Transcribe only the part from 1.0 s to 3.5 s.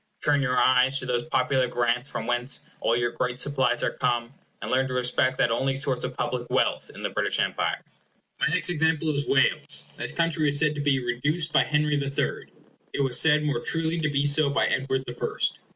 those popular grants from whence all your great